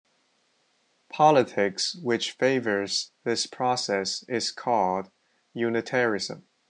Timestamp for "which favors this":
1.93-3.45